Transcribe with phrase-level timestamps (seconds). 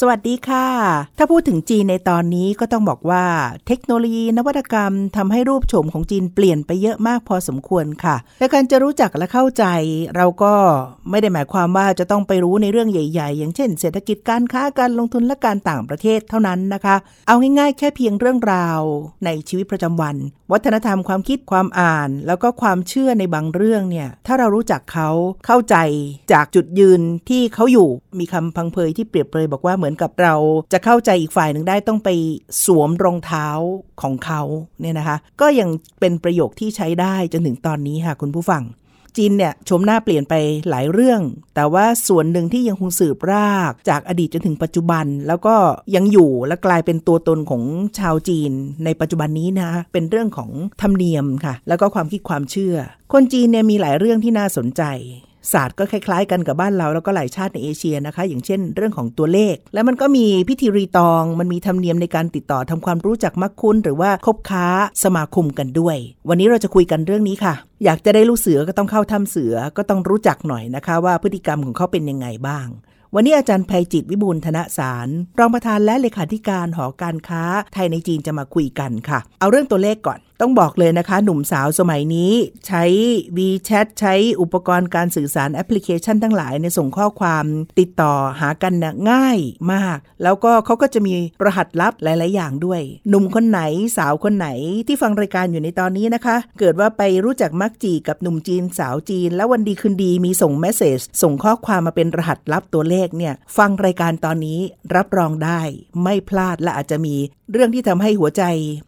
[0.00, 0.66] สวัสดีค่ะ
[1.18, 3.24] ถ้าพูดถึงจีนในตอนนี้ก็ต้องบอกว่า
[3.66, 9.64] เทคโนโลยีนวัตกรรมทำให้รูปโฉมของจีนเปลี่ยนไปเยอะมากพอสมควรค่ะและการจะรู้จักและเข้าใจ
[10.16, 10.54] เราก็
[11.10, 16.96] ไม่ได้หมายความว่าจะต้องไปรู้ในเรื่องใหญ่ๆ อย่างเช่น เศรษฐกิจการค้าการลงทุนและการต่างประเทศเท่านั้นนะคะ
[17.28, 18.80] เอาง่ายๆ แค่เพียงเรื่องราว
[19.24, 20.16] ในชีวิตประจำวัน
[20.52, 25.10] วัฒนธรรมความคิดความอ่าน แล้วก็ความเชื่อในบางเรื่องเนี่ย ถ้าเรารู้จักเขา
[25.46, 25.76] เข้าใจ
[26.32, 30.34] จากจุดยืนที่เขาอยู่มีคำพังเพยที่เปรียบเปรยบอกว่าเหมือนกับเรา
[30.72, 32.08] จะเข้าใจอีกฝ่ายหนึ่งได้ต้องไป
[32.64, 33.48] สวมรองเท้า
[34.02, 34.42] ของเขา
[34.80, 35.68] เนี่ยนะคะ ก็ยัง
[36.00, 38.62] เป็นประโยคที่ใช้ได้จนถึงตอนนี้ค่ะคุณผู้ฟัง
[39.16, 40.34] จีนเนี่ยชมหน้าเปลี่ยนไป
[40.70, 41.20] หลายเรื่อง
[41.54, 45.54] แต่ว่าส่วนหนึ่งที่ยังคงสืบรากจากอดีตจนถึงปัจจุบัน แล้วก็
[45.94, 47.62] ยังอยู่และกลายเป็นตัวตนของ
[47.98, 48.52] ชาวจีน
[48.84, 50.50] ในปัจจุบันนี้นะคะเป็นเรื่องของ
[50.82, 52.76] ธรรมเนียมค่ะ แล้วก็ความคิดความเชื่อ
[53.12, 54.82] คนจีนเนี่ยมีหลายเรื่องที่น่าสนใจ
[55.52, 64.66] ศาสตร์ก็คล้ายๆ กันกับบ้านเราแล้วก็หลายชาติในเอเชียนะคะ อย่างเช่น เรื่องของตัวเลข แล้วมันก็มีพิธีรีตอง มันมีธรรมเนียมในการติดต่อทำความรู้จักมักคุ้น หรือว่าคบค้า
[65.04, 65.96] สมาคมกันด้วย
[66.28, 67.54] วันนี้เราจะคุยกันเรื่องนี้ค่ะ
[67.84, 72.68] อยากจะได้ลูกเสือก็ต้องเข้าถ้ำเสือก็ต้องรู้จักหน่อยนะคะว่าพฤติกรรมของเขาเป็นยังไงบ้าง
[73.16, 75.08] วันนี้อาจารย์ภัยจิตวิบูลธนสาร
[75.38, 77.42] รองประธานและเลขาธิการหอการค้า
[77.74, 82.32] ไทยในจีนจะมาคุยกันค่ะ เอาเรื่องตัวเลขก่อน ต้องบอกเลยนะคะ หนุ่มสาวสมัยนี้
[82.66, 82.84] ใช้
[83.36, 87.44] WeChat ใช้อุปกรณ์การสื่อสารแอปพลิเคชันทั้งหลายในส่งข้อความ
[87.78, 89.38] ติดต่อหากันนะง่าย
[89.72, 91.14] มาก แล้วก็เขาก็จะมี
[91.44, 93.60] รหัสลับหลาย ๆ อย่างด้วย หนุ่มคนไหน
[93.96, 94.48] สาวคนไหน
[94.86, 104.58] ที่ฟังรายการอยู่ในตอนนี้นะคะ เกิดว่าไปรู้จักมักจีกับหนุ่มจีนสาวจีน แล้ววันดีคืนดีมีส่งเมสเซจส่งข้อความมาเป็นรหัสลับตัวเลขเนี่ยฟังรายการตอนนี้
[104.94, 105.60] รับรองได้
[106.02, 107.16] ไม่พลาดและอาจจะมี
[107.52, 108.42] เรื่องที่ทำให้หัวใจ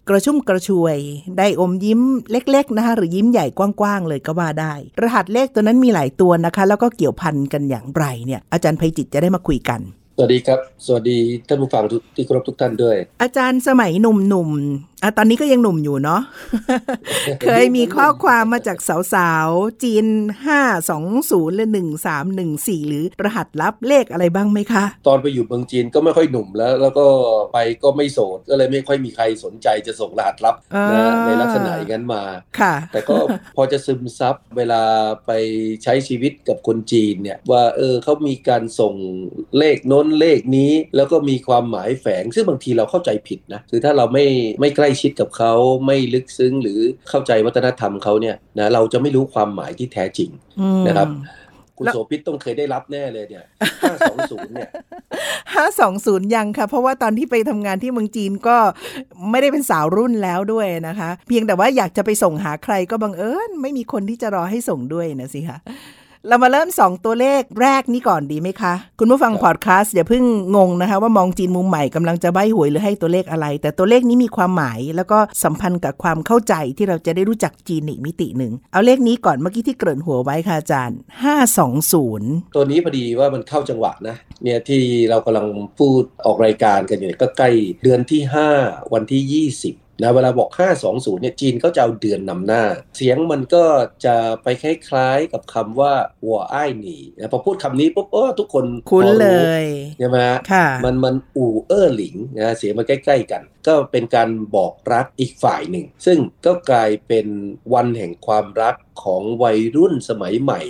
[0.09, 0.97] กระชุ่มกระชวย
[1.39, 9.81] ได้อมยิ้มเล็ก ๆ นะคะ หรือยิ้มใหญ่กว้างๆเลยก็ว่าได้ รหัสเลขตัวนั้นมีหลายตัวนะคะ แล้วก็เกี่ยวพันกันอย่างไรเนี่ย อาจารย์ภัยจิตจะได้มาคุยกัน
[10.19, 11.19] สวัสดีครับ สวัสดี
[11.49, 11.85] ท่านผู้ฟัง
[12.17, 16.21] ที่ครบทุกท่านด้วย อาจารย์สมัยหนุ่มๆอะตอนนี้ก็ยังหนุ่มอยู่เนาะ
[17.43, 18.79] เคยมีข้อความมาจาก
[19.15, 20.07] สาวๆ จีน
[20.81, 21.69] 520 หรือ
[22.25, 27.07] 1314 หรือรหัสลับเลขอะไรบ้างไหมคะ ตอนไปอยู่เมืองจีนก็ไม่ค่อยหนุ่มแล้ว แล้วก็
[27.53, 30.57] ไปก็ไม่โสด ก็เลยไม่ค่อยมีใครสนใจจะส่งรหัสลับ
[30.93, 32.23] นะในลักษณะอย่างนั้นมา
[32.61, 33.17] ค่ะ แต่ก็
[33.57, 34.83] พอจะซึมซับเวลา
[35.27, 35.33] ไป
[35.83, 38.95] ใช้ชีวิตกับคนจีนเนี่ยว่าเออเขามีการส่ง
[39.59, 44.27] เลขโน้นเลขนี้ แล้วก็มีความหมายแฝง ซึ่งบางทีเราเข้าใจผิดนะ คือถ้าเราไม่
[44.61, 45.53] ไม่ใกล้ชิดกับเขา
[45.87, 50.31] ไม่ลึกซึ้งหรือเข้าใจวัฒนธรรมเขาเนี่ยนะเราจะไม่รู้ความหมายที่แท้จริง
[50.87, 51.09] นะครับ
[51.79, 53.45] คุณโสภิตต้องเคยได้รับแน่เลยเนี่ย
[53.83, 54.71] ห้าสองศูนย์เนี่ย
[55.55, 58.57] ห้าสองศูนย์ยังค่ะ เพราะว่าตอนที่ไปทำงานที่เมืองจีนก็
[59.31, 65.59] ไม่ได้เป็นสาวรุ่นแล้วด้วยนะคะ เพียงแต่ว่าอยากจะไปส่งหาใครก็บังเอิญไม่มีคนที่จะรอให้ส่งด้วยนะสิคะ
[66.29, 70.25] เรามาเริ่ม 2 ตัวเลขแรกนี้ก่อนดีไหมคะ คุณผู้ฟังพอดแคสต์อย่าเพิ่ง
[70.57, 80.99] งงนะคะ ว่ามองจีนมุมใหม่กำลังจะใบหวยหรือให้ตัวเลขอะไร แต่ตัวเลขนี้มีความหมาย แล้วก็สัมพันธ์กับความเข้าใจที่เราจะได้รู้จักจีนอีกมิติหนึ่งเอาเลขนี้ก่อนเมื่อกี้ที่เกริ่นหัวไว้ค่ะอาจารย์
[81.77, 85.47] 520 ตัวนี้พอดีว่ามันเข้าจังหวะนะเนี่ยที่เรากำลัง
[85.79, 87.51] พูดออกรายการกันอยู่ก็ใกล้
[87.83, 88.21] เดือนที่
[88.59, 90.51] 5 วันที่ 20 นะเวลาบอก
[90.87, 92.65] 520 เนี่ยจีนเขาจะเอาเดือนนำหน้า
[92.97, 93.65] เสียงมันก็
[94.05, 95.93] จะไปคล้ายๆกับคำว่า
[96.23, 99.29] หัวอ้ายหนีนะพอพูดคำนี้ปุ๊บเออทุกคนคุ้นเล
[99.63, 99.65] ย
[99.99, 100.19] ใช่ไหม
[100.53, 107.27] ค่ะมันมันอู่เอ้อหลิงนะเสียงมันใกล้ๆกัน ก็เป็นการบอกรักอีกฝ่ายหนึ่ง ซึ่งก็กลายเป็น
[107.75, 110.61] วันแห่งความรัก ของวัยรุ่นสมัยใหม่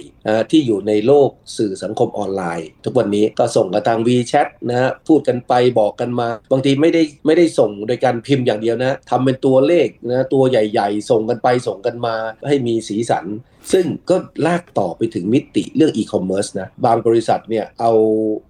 [0.51, 12.15] ที่อยู่ในโลกสื่อสังคมออนไลน์ ทุกวันนี้ก็ส่งกันทางวีแชทนะฮะพูดกันไปบอกกันมา บางทีไม่ได้ไม่ได้ส่งโดยการพิมพ์อย่างเดียวนะทำเป็นตัวเลขนะตัวใหญ่ ๆ ส่งกันไปส่งกันมา
[12.49, 13.27] ให้มีสีสัน
[13.73, 14.17] ซึ่งก็
[14.47, 17.93] ลากต่อไปถึงมิติเรื่องอีคอมเมิร์ซนะ บางบริษัทเนี่ยเอา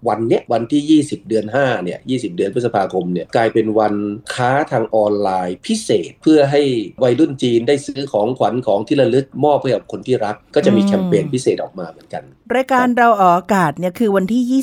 [0.08, 3.94] วันเนี้ยวันที่ 20 เดือน5เนี่ย20 เดือนพฤษภาคมเนี่ยกลายเป็นวัน
[4.34, 6.62] ค้าทางออนไลน์พิเศษ เพื่อให้
[7.02, 12.22] วัยรุ่นจีนได้ซื้อของขวัญของที่ระลึกมอบให้กับคนที่รัก ก็จะมีแคมเปญพิเศษออกมาเหมือนกัน
[12.54, 14.62] รายการเราออกอากาศเนี่ยคือวันที่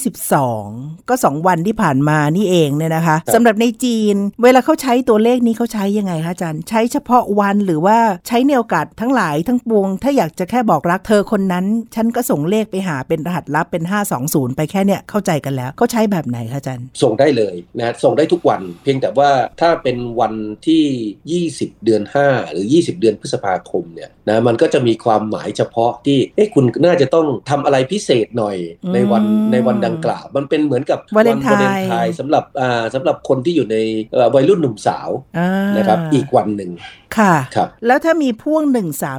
[0.59, 7.97] 22 ก็ 2 วันที่ผ่านมานี่เองเนี่ยนะคะสำหรับในจีน เวลาเขาใช้ตัวเลขนี้เขาใช้ยังไงคะอาจารย์ ใช้เฉพาะวันหรือว่า
[8.27, 11.65] ใช้ในโอกาสทั้งหลายทั้งปวง ถ้าอยากจะจะแค่บอกรักเธอคนนั้น
[11.95, 13.83] ฉันก็ส่งเลขไปหาเป็นรหัสลับเป็น
[14.19, 19.29] 520 ไปแค่เนี้ยเข้าใจกันแล้วเขาใช้แบบไหนคะอาจารย์ ส่งได้เลยนะส่งได้ทุกวัน เพียงแต่ว่า
[19.62, 20.33] ถ้าเป็นวัน
[20.68, 33.77] ที่ 20 เดือน 5 หรือ 20 เดือนพฤษภาคมเนี่ยนะมันก็จะมีความหมายเฉพาะที่เอ๊ะคุณน่าจะต้องทำอะไรพิเศษหน่อยอืมในวันในวันดังกล่าว มันเป็นเหมือนกับวาเลนไทน์วาเลนไทน์สำหรับอ่าสำหรับคนที่อยู่ใน
[34.13, 36.71] เอ่อวัยรุ่นหนุ่มสาวอ่านะครับอีกวันหนึ่ง
[37.17, 38.63] ค่ะครับแล้วถ้ามีพ่วง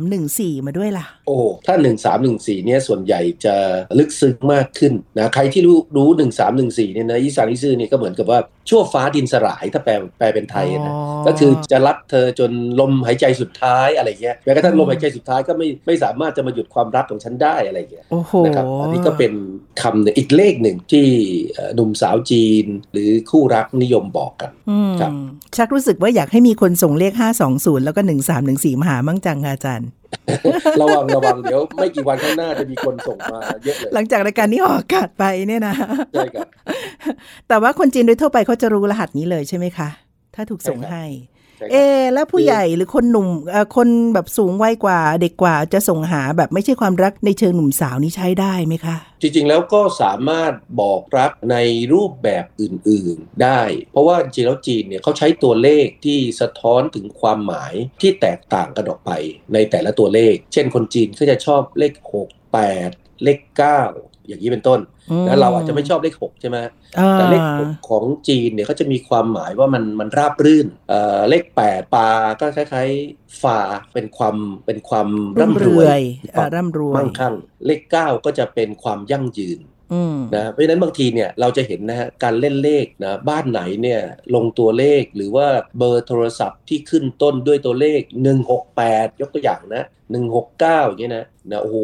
[0.04, 1.74] 1314 มาด้วยล่ะ โอ้ถ้า
[2.20, 3.54] 1314 เนี่ยส่วนใหญ่จะ
[3.98, 6.08] ลึกซึ้งมากขึ้นนะใครที่รู้รู้
[6.52, 12.50] 1314 เนี่ยนะอีสานอีซื่อเนี่ยก็เหมือนกับว่า ชั่วฟ้าดินสลายถ้าแปลแปลเป็นไทยนะอ๋อก็คือจะรักเธอจน
[12.80, 19.32] ลมหายใจสุดท้ายอะไรเงี้ยแม้กระทั่งอืมลมหายใจสุดท้ายก็ไม่ไม่สามารถจะมาหยุดความรักของฉันได้อะไรเงี้ยโอ้โหนะครับอันนี้ก็เป็น
[19.82, 21.06] คำหนึ่งอีกเลขหนึ่งที่
[21.52, 25.12] เอ่อหนุ่มสาวจีน หรือคู่รักนิยมบอกกันอืมครับ
[25.56, 27.12] ชักรู้สึกว่าอยากให้มีคนส่งเลข
[27.48, 28.00] 520 แล้วก็
[28.42, 29.88] 1314 มาหามั่งจังค่ะอาจารย์
[30.82, 35.74] ระวังระวังเดี๋ยวไม่กี่วันข้างหน้าจะมีคนส่งมาเยอะเลย หลังจากรายการนี้ออกอากาศไปเนี่ยนะ
[36.14, 36.48] ใช่ครับ
[37.48, 39.88] แต่ว่าคนจีนโดยทั่วไปเขาจะรู้รหัสนี้เลยใช่ไหมคะ
[40.34, 41.33] ถ้าถูกส่งใช่ครับให้ใช่ครับ
[41.72, 51.56] เอะแล้วผู้ใหญ่หรือคนหนุ่มเอ่อคนแบบสูงวัยกว่าเด็กกว่าจะส่งหาแบบไม่ใช่ความรักในเชิงหนุ่มสาวนี้ใช้ได้ไหมคะ จริงๆแล้วก็สามารถบอกรักใน
[51.92, 53.62] รูปแบบอื่นๆได้
[53.92, 59.10] เพราะว่าจริงๆแล้วจีนเนี่ยเขาใช้ตัวเลขที่สะท้อนถึงความหมายที่แตกต่างกันออกไป
[59.54, 61.92] ในแต่ละตัวเลข เช่นคนจีนก็จะชอบเลข
[62.28, 62.28] 6
[62.72, 64.80] 8 เลข 9 อย่างนี้เป็นต้น
[65.10, 66.56] อืมแล้วเราอาจจะไม่ชอบเลข6ใช่ไหม
[66.98, 72.08] อ่าแต่เลขหกของจีนเนี่ยเขาจะมีความหมายว่ามันมันราบรื่นเอ่อเลข8ปา
[72.40, 73.58] ก็คล้ายๆฟา
[73.92, 74.36] เป็นความ
[74.66, 75.08] เป็นความ
[75.40, 75.84] ร่ำรวย
[76.34, 77.34] อ่าร่ำรวยมั่งคั่ง
[77.66, 79.73] เลข9ก็จะเป็นความยั่งยืนอืม
[80.34, 84.00] นะเพราะฉะนั้นบางทีเนี่ยเราจะเห็นนะฮะการเล่นเลขนะบ้านไหนเนี่ย
[84.34, 85.46] ลงตัวเลขหรือว่า
[85.78, 88.00] เบอร์โทรศัพท์ที่ขึ้นต้นด้วยตัวเลข
[88.60, 91.76] 168 ยกตัวอย่างนะ169อย่างเงี้ยนะนะโอ้โห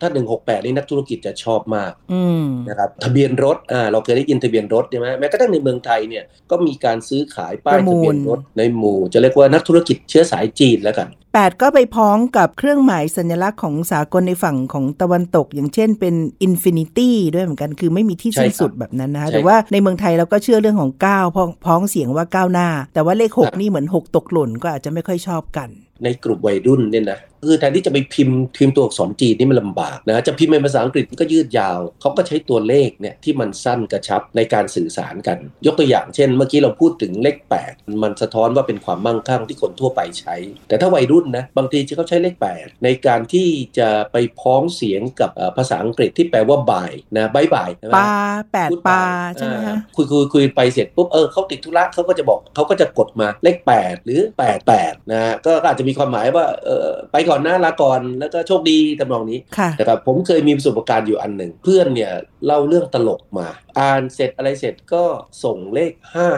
[0.00, 0.08] ถ้า
[0.38, 11.08] 168 นี่นักธุรกิจจะชอบมากอืมนะครับทะเบียนรถอ่าเราเคยได้ยินทะเบียนรถใช่ไหมแม้กระทั่งในเมืองไทยเนี่ยก็มีการซื้อขายป้ายประมูลทะเบียนรถในหมู่ จะเรียกว่านักธุรกิจเชื้อสายจีนแล้วกัน
[11.38, 25.68] แปดก็ไปพ้องกับเครื่องหมายสัญลักษณ์ของสากลในฝั่งของตะวันตก อย่างเช่นเป็น infinity ด้วยเหมือนกันคือไม่มีที่ใช่สิ้นครับสุดแบบนั้นนะคะใช่แต่ว่าในเมืองไทยเราก็เชื่อเรื่องของเก้าพ้องพ้องเสียงว่าก้าวหน้า แต่ว่าเลขหกครับนี่เหมือนหกตกหล่นก็อาจจะไม่ค่อยชอบกัน
[26.04, 37.36] ในกลุ่มวัยรุ่นเนี่ยนะคือแทนที่จะไปพิมพ์พิมพ์ตัวอักษรจีนนี่มันลำบากนะจะพิมพ์เป็นภาษาอังกฤษก็ยืดยาว เขาก็ใช้ตัวเลขเนี่ยที่มันสั้นกระชับในการสื่อสารกัน ยกตัวอย่างเช่น เมื่อกี้เราพูดถึงเลข
[37.66, 40.36] 8 มันสะท้อนว่าเป็นความมั่งคั่งที่คนทั่วไปใช้
[40.68, 43.48] แต่ถ้าวัยรุ่นนะบางทีเขาใช้เลข 8 ในการที่
[43.78, 48.12] จะไปพ้องเสียงกับเอ่อภาษาอังกฤษที่แปลว่าบ่ายนะบายบายปลา
[48.52, 49.02] แปดปลา
[49.34, 54.20] ใช่ไหมคะคุยคุยคุยไปเสร็จปุ๊บเออเขาติดธุระเขาก็จะบอกเขาก็จะกดมาเลข 8 หรือ
[54.66, 62.12] 88นะฮะก็อาจจะมีความหมายว่าเออไปก่อนนะลาก่อนแล้วก็โชคดีทำนองนี้ค่ะนะครับผมเคยมีประสบการณ์อยู่อันหนึ่งเพื่อนเนี่ย
[62.46, 65.04] เล่าเรื่องตลกมา อ่านเสร็จอะไรเสร็จก็
[65.44, 65.92] ส่งเลข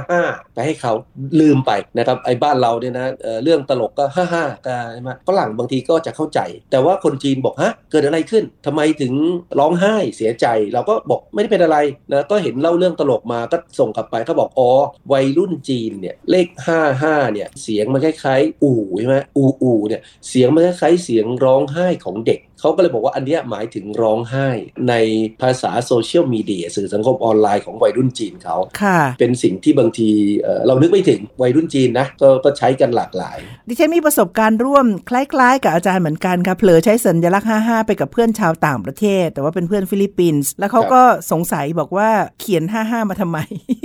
[0.05, 0.93] 55 ไปให้เขา
[1.41, 4.05] ลืมไปนะครับไอ้บ้านเราเนี่ยนะเเรื่องตลกก็
[4.37, 6.41] 55กันใช่ไหมฝรั่งบางทีก็จะเข้าใจ
[6.71, 9.15] แต่ว่าคนจีนบอกฮะเกิดอะไรขึ้นทำไมถึง
[9.59, 11.77] ร้องไห้เสียใจ เราก็บอกไม่ได้เป็นอะไร
[12.13, 14.71] นะก็เห็นเล่าเรื่องตลกมาก็ส่งกลับไปเขาบอกอ๋อ
[15.13, 16.49] วัยรุ่นจีนเนี่ยเลข
[16.91, 24.49] 55เนี่ยเสียงมันคล้ายๆ อู่ใช่ไหมอู่อู่เนี่ยเสียงมันคล้ายๆเสียงร้องไห้ของเด็ก เขาก็เลยบอกว่าอันเนี้ยหมายถึงร้องไห้
[24.89, 24.95] ใน
[25.43, 33.39] ภาษาโซเชียลมีเดียสื่อสังคมออนไลน์ของวัยรุ่นจีนเขาค่ะเป็นสิ่งที่บางทีเอ่อเรานึกไม่ถึงวัยรุ่นจีนนะก็ก็ใช้กันหลากหลาย
[33.69, 41.03] ดิฉันมีประสบการณ์ร่วมคล้าย ๆ กับอาจารย์เหมือนกันค่ะเผลอใช้สัญลักษณ์ 55 ไปกับเพื่อนชาวต่างประเทศ แต่ว่าเป็นเพื่อนฟิลิปปินส์แล้วเขาก็
[41.33, 42.09] สงสัยบอกว่า
[42.41, 43.39] เขียน 55 มาทำไม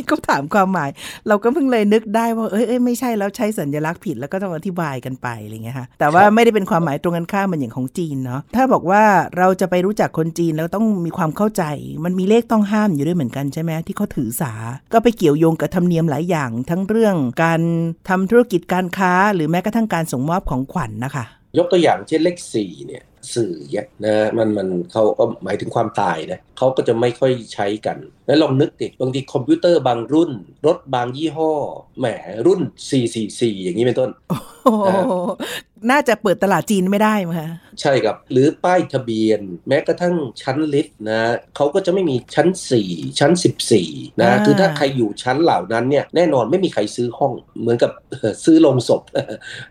[0.08, 0.90] เขาถามความหมาย
[1.28, 9.04] เราก็เพิ่งเลยนึกได้ว่าเอ้ยเอ้ยไม่ใช่แล้วใช้สัญลักษณ์ผิดแล้วก็ต้องอธิบายกันไปอะไรเงี้ยค่ะแต่ว่าครับไม่ได้เป็นความหมายตรงกันข้ามเหมือนอย่างของจีนเนาะถ้าบอกว่า
[9.38, 11.64] เราจะไปรู้จักคนจีนแล้วต้องมีความเข้าใจ
[12.06, 14.54] มันมีเลขต้องห้ามอยู่ด้วยเหมือนกันใช่ไหมที่เขาถือสา
[14.94, 17.62] ก็ไปเกี่ยวโยงกับธรรมเนียมหลายอย่าง ทั้งเรื่องการ
[18.10, 21.26] ทำธุรกิจการค้า หรือแม้กระทั่งการส่งมอบของขวัญนะคะ
[21.58, 23.04] ยกตัวอย่างเช่นเลขสี่เนี่ย
[23.36, 30.32] สื่อเนี่ยนะมันมันเขาก็หมายถึงความตายนะเขาก็จะไม่ค่อยใช้กัน แล้วลองนึกดิบางทีคอมพิวเตอร์บางรุ่น
[30.66, 31.52] รถบางยี่ห้อ
[32.00, 32.06] แหม
[32.46, 32.62] รุ่น
[33.14, 34.38] 444 อย่างนี้เป็นต้นโอ้
[34.76, 35.14] โห
[35.90, 37.50] น่าจะเปิดตลาดจีนไม่ได้มั้งคะ
[37.82, 41.22] ใช่ครับ หรือป้ายทะเบียน แม้กระทั่งชั้นลิฟต์นะ
[41.56, 42.48] เขาก็จะไม่มีชั้น
[42.84, 43.32] 4 ชั้น
[43.78, 47.92] 14 นะอ่าคือถ้าใครอยู่ชั้นเหล่านั้นเนี่ยแน่นอนไม่มีใครซื้อห้องเหมือนกับ
[48.46, 49.02] ซื้อโลงศพ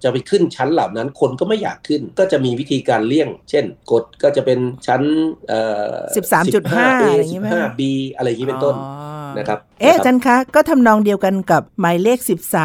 [0.03, 5.03] จะไปขึ้นชั้นเหล่านั้นคนก็ไม่อยากขึ้น ก็จะมีวิธีการเลี่ยง เช่น กดก็จะเป็นชั้น
[5.49, 5.61] เอ่
[5.93, 7.81] อ13.5 15A อะไรอย่างงี้ไหม 15B
[8.17, 12.19] อะไรอย่างนี้เป็นต้นอ๋อนะครับเอ๊ะอาจันคะ ก็ทำนองเดียวกันกับหมายเลข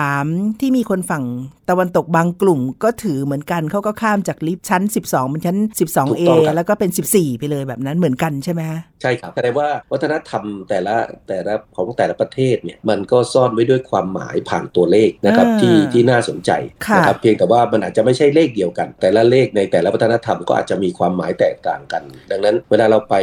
[0.07, 1.23] 13 ที่มีคนฝั่ง
[1.69, 6.23] ตะวันตกบางกลุ่มก็ถือเหมือนกันเขาก็ข้ามจากลิฟต์ชั้น 12เป็นชั้น 12A
[6.55, 8.61] แล้วก็เป็น 14 ไปเลยแบบนั้นเหมือนกันใช่ไหม
[9.01, 10.95] ใช่ครับแสดงว่าวัฒนธรรมแต่ละ
[11.27, 16.51] แต่ละของแต่ละประเทศเนี่ยมันก็ซ่อนไว้ด้วยความหมายผ่านตัวเลขนะครับที่ที่น่าสนใจ
[16.97, 23.15] นะครับเพียงแต่ว่ามันอาจจะไม่ใช่เลขเดียวกัน แต่ละเลขในแต่ละวัฒนธรรมก็อาจจะมีความหมายแตกต่างกัน ดังนั้นเวลาเราไป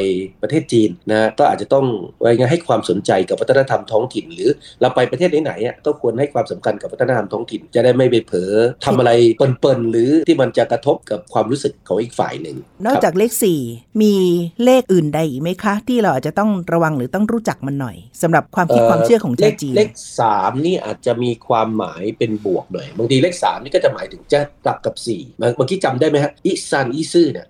[0.43, 1.87] ประเทศจีนนะก็อาจจะต้อง
[2.21, 8.53] ไว้ให้ความสนใจกับวัฒนธรรมท้องถิ่น หรือเราไปประเทศไหนๆอะก็ควรให้ความสำคัญกับวัฒนธรรมท้องถิ่น จะได้ไม่ไปเผลอ
[8.85, 13.33] ทำอะไรเปิลๆหรือที่มันจะกระทบกับความรู้สึกของอีกฝ่ายหนึ่ง นอกจากเลข
[13.67, 14.15] 4 มี
[14.65, 27.47] เลขอื่นใดอีกไหมคะ ที่เราอาจจะต้องระวังหรือต้องรู้จักมันหน่อยสำหรับความคิดความเชื่อของชาวจีนเลขสามนี่อาจจะมีความหมายเป็นบวกหน่อยบางทีเลขสามนี่ก็จะหมายถึงจะกลับกับสี่เมื่อกี้จำได้ไหมฮะอิซันอิซื่อเนี่ย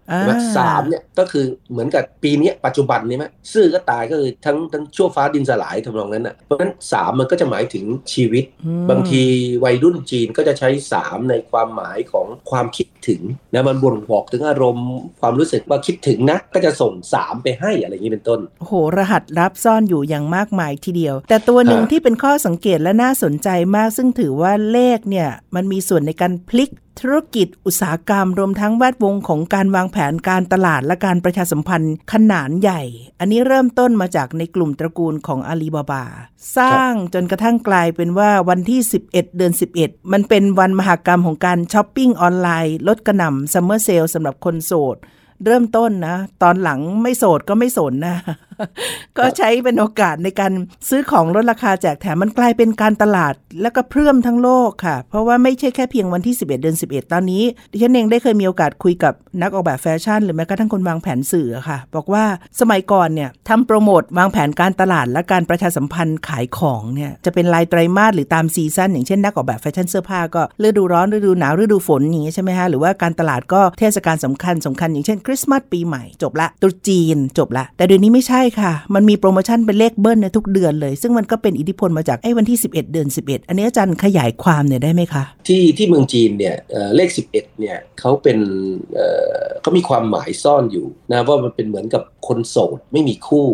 [0.57, 8.45] สามเนี่ยก็คือเหมือนกับปีนี้ปัจจุบันนี่ไหมซื่อก็ตายก็คือทั้งทั้งชั่วฟ้าดินสลายทำนองนั้นอะเพราะฉะนั้นสามมันก็จะหมายถึงชีวิต
[8.91, 9.23] บางที
[9.65, 13.21] วัยรุ่นจีนก็จะใช้สามในความหมายของความคิดถึง
[13.55, 14.89] นะมันบ่งบอกถึงอารมณ์
[15.21, 32.83] ความรู้สึกว่าคิดถึงนะก็จะส่งสามไปให้อะไรอย่างนี้เป็นต้นโอ้โห รหัสรับซ่อนอยู่อย่างมากมายทีเดียว แต่ตัวหนึ่งที่เป็นข้อสังเกตและน่าสนใจมาก ซึ่งถือว่าเลขเนี่ยมันมีส่วนในการพลิก ธุรกิจอุตสาหกรรม รวมทั้งแวดวงของการวางแผนการตลาดและการประชาสัมพันธ์ขนาดใหญ่
[33.21, 36.05] อันนี้เริ่มต้นมาจากในกลุ่มตระกูลของอาลีบาบา
[36.57, 44.97] สร้างจนกระทั่งกลายเป็นว่าวันที่ 11 เดือน 11 มันเป็นวันมหากรรมของการช้อปปิ้งออนไลน์ ลดกระหน่ำซัมเมอร์เซลสำหรับคนโสด
[45.45, 48.17] เริ่มต้นนะ ตอนหลังไม่โสดก็ไม่สนนะ
[49.19, 50.53] ก็ใช้เป็นโอกาสในการ
[50.89, 62.25] ซื้อของลดราคาแจกแถมมันกลายเป็นการตลาด แล้วก็เพิ่มทั้งโลกค่ะ เพราะว่าไม่ใช่แค่เพียงวันที่ 11 เดือน 11 ตอนนี้ ดิฉันเองได้เคยมีโอกาสคุยกับนักออกแบบแฟชั่น หรือแม้กระทั่งคนวางแผนสื่อค่ะ บอกว่า
[62.61, 86.57] สมัยก่อนเนี่ยทำโปรโมทวางแผนการตลาดและการประชาสัมพันธ์ขายของเนี่ยจะเป็นรายไตรมาสหรือตาม season อย่างเช่นนักออกแบบแฟชั่นเสื้อผ้าก็ฤดูร้อนฤดูหนาวฤดูฝนอย่างเงี้ยใช่ไหมฮะหรือว่าการตลาดก็เทศกาลสำคัญสำคัญอย่างเช่นคริสต์มาสปีใหม่จบละตรุษจีนจบละ แต่เดี๋ยวนี้ไม่ใช่ค่ะ มันมีโปรโมชั่นเป็นเลขเบิ้ลในทุกเดือนเลย ซึ่งมันก็เป็นอิทธิพลมาจากไอ้วันที่ 11 เดือน 11 อันนี้อาจารย์ขยายความเนี่ยได้ไหมคะ ที่ที่เมืองจีนเนี่ย
[86.97, 88.39] เลข 11เนี่ยเขาเป็น
[89.61, 93.47] เขามีความหมายซ่อนอยู่นะว่ามันเป็นเหมือนกับคนโสดไม่มีคู่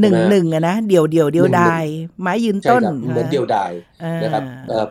[0.00, 1.84] หนึ่งหนึ่งอะนะเดี่ยวเดี่ยวเดียวดาย
[2.20, 3.72] ไม้ยืนต้นเหมือนเดียวดาย
[4.22, 4.42] นะครับ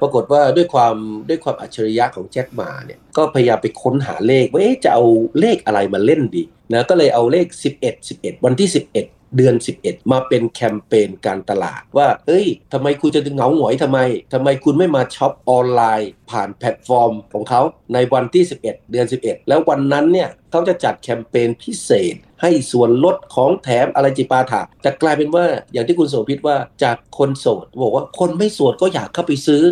[0.01, 0.95] ปรากฏว่าด้วยความ
[1.29, 5.03] ด้วยความอัจฉริยะของแจ็คหมาเนี่ยก็พยายามไปค้นหาเลขว่าจะเอา
[5.39, 6.43] เลขอะไรมาเล่นดี
[6.73, 7.47] นะก็เลยเอาเลข
[7.79, 8.93] 11 11 วันที่ 11
[9.37, 13.99] เดือน 11 มาเป็นแคมเปญการตลาด ว่า เฮ้ยทำไมคุณจะเหงาหงอยทำไม
[14.33, 17.61] ทำไมคุณไม่มาช็อปออนไลน์ ผ่านแพลตฟอร์มของเขา
[17.93, 29.63] ในวันที่ 11 เดือน 11 แล้ววันนั้นเนี่ยเขาจะจัดแคมเปญพิเศษ ให้ส่วนลดของแถมอะไรจิปาถาแต่กลายเป็นว่าอย่างที่คุณโสภิตว่าจากคนโสดบอกว่าคนไม่โสดก็อยากเข้าไปซื้อ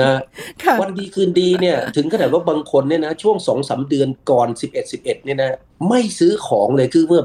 [0.00, 0.10] นะ
[0.80, 5.56] วันดีคืนดีเนี่ยถึงขนาดว่าบางคนเนี่ยนะช่วงสองสามเดือนก่อน 11 11เนี่ยนะ
[5.88, 7.22] ไม่ซื้อของเลยคือเมื่อ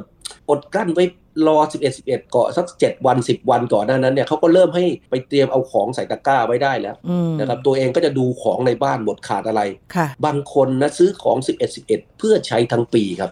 [0.49, 1.05] อดกลั้นไว้
[1.47, 6.95] รอ 11 11เกาะสัก 7 วัน 10 วันก่อนหน้านั้นเนี่ยเขาก็เริ่มให้ไปเตรียมเอาของใส่ตะกร้าไว้ได้แล้ว
[7.39, 9.61] นะครับตัวเองก็จะดูของในบ้านหมดขาดอะไร
[10.25, 11.87] บางคนนะซื้อของ 11 11
[12.17, 13.31] เพื่อใช้ทั้งปีครับ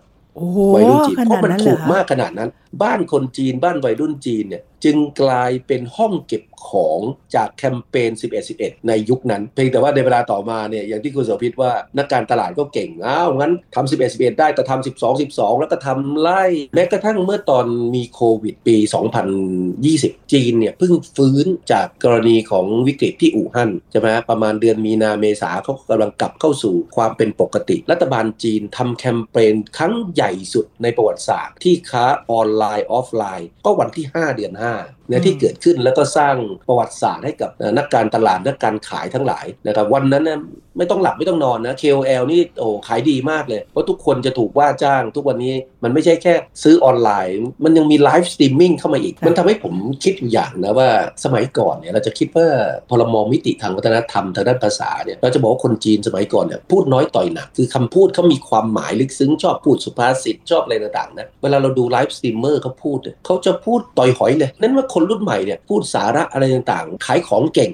[0.76, 2.50] วัยรุ่นจีนเพราะมันถูกมากขนาดนั้น
[2.84, 7.02] บ้านคนจีนบ้านวัยรุ่นจีนเนี่ย จึงกลายเป็นห้องเก็บของ
[7.36, 8.12] จากแคมเปญ
[8.50, 16.44] 11-11 ในยุคนั้น เพียงแต่ว่าในเวลาต่อมาเนี่ยอย่างที่คุณโสภิตว่านักการตลาดก็เก่งอ้าวงั้นทำ11-11 ได้แต่ทำ12 12 แล้วก็ทำไล่
[16.76, 18.78] แม้กระทั่งเมื่อตอนมีโควิดปี
[19.56, 34.96] 2020 จีนเนี่ยเพิ่งฟื้นจากกรณีของวิกฤตที่อู่ฮั่นใช่ไหมประมาณเดือนมีนาเมษาเขากำลังกลับเข้าสู่ความเป็นปกติ รัฐบาลจีนทำแคมเปญครั้งใหญ่สุดในประวัติศาสตร์ที่ค้าออนไลน์ออฟไลน์ ก็วันที่ 5 เดือน 5 Ana.
[35.14, 36.36] นะที่เกิดขึ้นแล้วก็สร้าง
[36.68, 40.40] ประวัติศาสตร์ให้กับนักการตลาดนักการขายทั้งหลายนะครับวันนั้นนะ
[40.78, 45.54] ไม่ต้องหลับไม่ต้องนอนนะ KOL นี่โอ้ขายดีมากเลย เพราะทุกคนจะถูกว่าจ้าง ทุกวันนี้
[45.84, 50.90] มันไม่ใช่แค่ซื้อออนไลน์ มันยังมี live streaming เข้ามาอีก มันทำให้ผมคิดอยู่อย่างนะว่า
[51.24, 52.48] สมัยก่อนเนี่ยเราจะคิดว่า
[52.90, 67.72] พอเรามองมิติทางวัฒนธรรมทางด้านภาษาเนี่ยเราจะบอกว่าคนจีนสมัยก่อนเนี่ยพูดน้อยต่อยหนัก คือคำพูดเขามีความหมายลึกซึ้งชอบพูดสุภาษิตชอบอะไรต่างๆนะเวลาเราดู live streamer เขาพูดเขาจะพูดต่อยหอยเลยนับว่าคนรุ่นใหม่เนี่ยพูดสาระอะไรต่างๆ ขายของเก่ง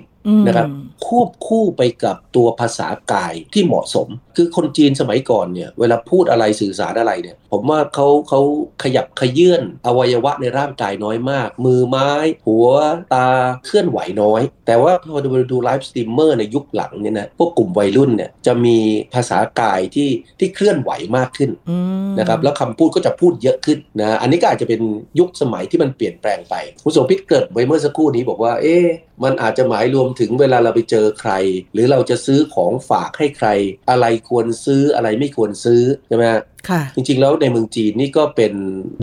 [0.48, 0.68] นะครับ
[1.06, 8.42] ควบคู่ไปกับตัวภาษากายที่เหมาะสม คือคนจีนสมัยก่อนเนี่ยเวลาพูดอะไรสื่อสารอะไรเนี่ย ผมว่าเขาเขา
[8.84, 12.10] ขยับเขยื้อนอวัยวะในร่างกายน้อยมาก มือไม้
[12.46, 12.68] หัว
[13.14, 13.28] ตา
[13.66, 18.78] เคลื่อนไหวน้อย แต่ว่าพอดูดู live streamer ในยุคหลังเนี่ยนะพวกกลุ่มวัยรุ่นเนี่ยจะมี
[19.14, 21.78] ภาษากายที่ที่เคลื่อนไหวมากขึ้นอื
[22.08, 24.82] มนะครับแล้วคำพูดก็จะพูดเยอะขึ้นนะอันนี้ก็อาจจะเป็น
[25.20, 28.86] ยุคสมัยที่มันเปลี่ยนแปลงไปคุณโสภิตเกริ่นไว้เมื่อสักครู่นี้บอกว่าเอ๊ะ
[29.24, 31.32] มันอาจจะหมายรวมถึงเวลาเราไปเจอใคร
[31.74, 33.48] หรือเราจะซื้อของฝากให้ใคร
[33.90, 36.59] อะไรควรซื้ออะไรไม่ควรซื้อใช่ไหมฮะค่ะ
[36.96, 38.54] จริงๆ แล้วในเมืองจีนนี่ก็เป็น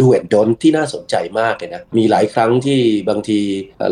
[0.01, 3.39] ดูเอ็ดดนที่น่าสนใจมากเลยนะ มีหลายครั้งที่บางที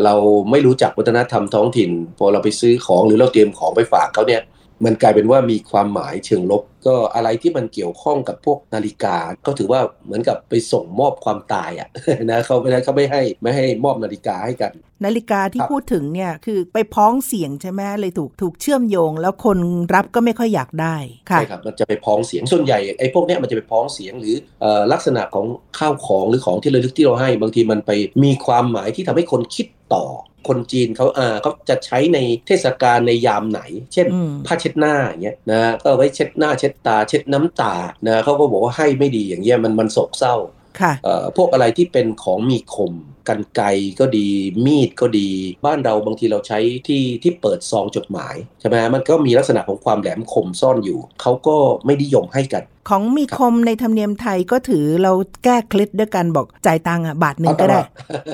[0.03, 0.15] เรา
[0.51, 4.41] ไม่รู้จักวัฒนธรรมท้องถิ่น พอเราไปซื้อของหรือเราเตรียมของไปฝากเขาเนี่ย
[4.85, 11.89] มันกลายเป็นว่ามีความหมายเชิงลบ ก็อะไรที่มันเกี่ยวข้องกับพวกนาฬิกา ก็ถือว่าเหมือนกับไปส่งมอบความตายอะ
[12.31, 14.71] นะเขาไม่ได้เขาไม่ให้ไม่ให้มอบนาฬิกาให้กัน
[15.03, 19.57] นาฬิกาที่ครับพูดถึงเนี่ยคือไปพ้องเสียงใช่ไหมเลยถูกถูกเชื่อมโยง แล้วคน
[19.93, 20.95] รับก็ไม่ค่อยอยากได้
[21.29, 25.45] ค่ะใช่ครับมันจะไปพ้องเสียงส่วนใหญ่ไอ้พวกเนี้ยมันจะไปพ้องเสียงหรือเอ่อลักษณะของ
[25.79, 27.91] ข้าวของหรือของที่ระลึกที่เราให้ บางทีมันไป
[28.23, 30.05] มีความหมายที่ทำให้คนคิดต่อ
[30.47, 33.61] คนจีนเขาอ่าเขาจะใช้ในเทศกาลในยามไหน
[33.93, 37.73] เช่นอืมผ้าเช็ดหน้าอย่างเงี้ยนะก็เอาไว้เช็ดหน้าเช็ดตา เช็ดน้ำตา
[38.07, 40.35] นะเขาก็บอกว่าให้ไม่ดีอย่างเงี้ยมันมันโศกเศร้า
[40.79, 42.93] ค่ะเอ่อพวกอะไรที่เป็นของมีคม
[43.29, 43.65] กันไกร
[43.99, 44.27] ก็ดี
[44.65, 45.29] มีดก็ดี
[45.65, 51.55] บ้านเราบางทีเราใช้ที่ที่เปิดซองจดหมายใช่ไหมมันก็มีลักษณะของความแหลมคมซ่อนอยู่ เขาก็
[51.85, 55.11] ไม่นิยมให้กัน ของมีคมในธรรมเนียมไทยก็ถือเรา
[55.43, 57.79] แก้เคล็ดด้วยการบอกจ่ายตังค์อะบาทหนึ่งก็ได้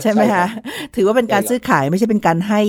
[0.01, 0.47] ใช่ไหมครัคะบ
[0.95, 2.61] ถือว่าเป็นการซื้อขายไม่ใช่เป็นการให้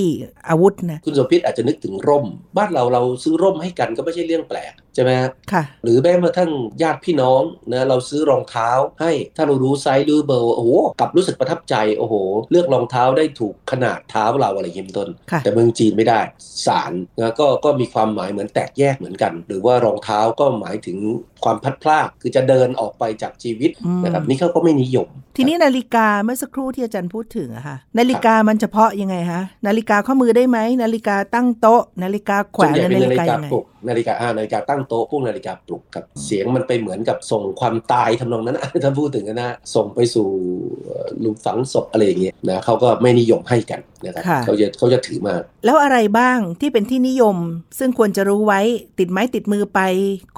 [0.49, 2.25] อาวุธนะคุณสมพิษอาจจะนึกถึงร่ม
[2.57, 6.51] บ้านเราเราซื้อร่มให้กันก็ไม่ใช่เรื่องแปลก ใช่ไหมฮะค่ะหรือแม้กระทั่ง
[6.83, 8.71] ญาติพี่น้องนะเราซื้อรองเท้า
[9.01, 10.71] ให้ถ้าเรารู้ไซส์รู้เบอร์โอ้โห
[11.01, 12.15] กลับรู้สึกประทับใจโอ้โห
[12.51, 16.21] เลือกรองเท้าได้ถูกขนาดเท้าเราอะไรอย่างเงี้ยเป็นต้นค่ะแต่เมืองจีนไม่ได้
[16.67, 20.99] สารนะก็ก็มีความหมายเหมือนแตกแยกเหมือนกัน หรือว่ารองเท้าก็หมายถึง
[21.45, 40.29] ความพลัดพรากคือจะเดินออกไปจากชีวิตอืมนะครับนี่เขาก็ไม่นิยมทีนี้นาฬิกาเมื่อสักครู่ที่อาจารย์พูดถึงอะค่ะ นาฬิกามันเฉพาะยังไงคะนาฬิกาข้อมือได้ไหมนาฬิกาตั้งโต๊ะ นาฬิกาแขวส่วนนใหญ่หรือเป็นนาฬินาฬิากากยังไงปลุกนาฬิกาอ่านาฬิกาตั้งโต๊ะพวกนาฬิกาปลุกครับเสียงมันไปเหมือนกับส่งความตายทำนองนั้นนะถ้าพูดถึงนะส่งไปสู่
[40.85, 47.37] เอ่อหลุมฝังศพอะไรอย่างเงี้ยนะเขาก็ไม่นิยมให้กันนะครับค่ะเขาจะเขาจะถือมากแล้วอะไรบ้างที่เป็นที่นิยม
[47.79, 48.61] ซึ่งควรจะรู้ไว้
[48.99, 49.81] ติดไม้ติดมือไป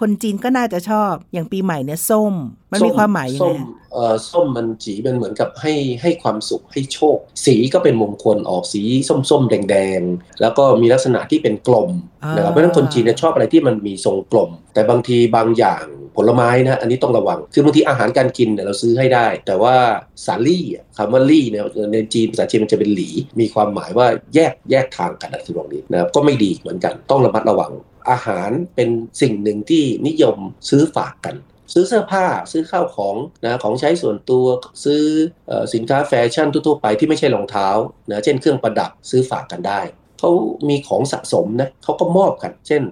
[0.00, 2.34] คนจีนก็น่าจะชอบอย่างปีใหม่เนี่ยส้ม
[2.72, 3.58] มันมีความหมายยังส้ไงม
[3.94, 8.83] เอ่อส้มมันจีมันเหมือนกับให้ให้ความสุขให้โชค สีก็เป็นมงคลออกสี
[9.31, 11.90] ส้มๆ แดงๆ แล้วก็มีลักษณะที่เป็นกลม
[12.25, 15.85] อ่านนะครับเพราะฉะนั้นคนจีนเนี่ยชอบอะไรที่มันมีทรงกลม แต่บางทีบางอย่าง
[16.16, 19.75] ผลไม้นะอันนี้ต้องระวัง คือบางทีอาหารการกินเนี่ยเราซื้อให้ได้ แต่ว่า
[20.27, 23.09] สาลี่อะคำว่าลี่เนี่ยในจีนภาษาจีนมันจะเป็นหลี
[23.40, 27.73] มีความหมายว่าแยกแยกทางกันอะไรที่บอกนี้นะครับก็ไม่ดีเหมือนกันต้องระมัดระวัง
[28.11, 28.88] อาหารเป็น
[29.20, 30.37] สิ่งหนึ่งที่นิยม
[30.68, 31.37] ซื้อฝากกัน
[31.72, 34.46] ซื้อเสื้อผ้าซื้อข้าวของนะของใช้ส่วนตัว
[34.85, 35.03] ซื้อ
[35.50, 37.68] อสินค้าแฟชั่นทั่วๆไปที่ไม่ใช่รองเท้า
[38.11, 39.81] นะเช่นเครื่องประดับซื้อฝากกันได้
[40.18, 40.31] เขา
[40.68, 42.83] มีของสะสมนะเขาก็มอบกัน เช่น